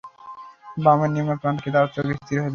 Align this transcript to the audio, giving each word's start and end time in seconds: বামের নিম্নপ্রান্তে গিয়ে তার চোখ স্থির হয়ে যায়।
বামের 0.77 1.09
নিম্নপ্রান্তে 1.11 1.61
গিয়ে 1.63 1.73
তার 1.75 1.85
চোখ 1.95 2.05
স্থির 2.17 2.37
হয়ে 2.37 2.45
যায়। 2.45 2.49